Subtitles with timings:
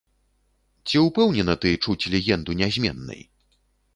[0.87, 3.21] Ці ўпэўнена ты, чуць легенду нязменнай?